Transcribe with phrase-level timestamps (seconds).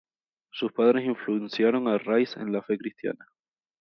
[0.51, 3.27] Sus padres influenciaron a Rice en la fe cristiana.